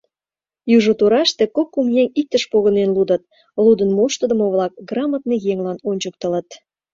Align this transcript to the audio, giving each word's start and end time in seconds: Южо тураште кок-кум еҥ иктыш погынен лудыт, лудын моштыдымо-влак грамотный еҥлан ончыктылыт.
Южо 0.75 0.91
тураште 0.99 1.43
кок-кум 1.55 1.87
еҥ 2.01 2.07
иктыш 2.19 2.43
погынен 2.51 2.89
лудыт, 2.95 3.23
лудын 3.63 3.89
моштыдымо-влак 3.97 4.73
грамотный 4.89 5.39
еҥлан 5.51 5.77
ончыктылыт. 5.89 6.49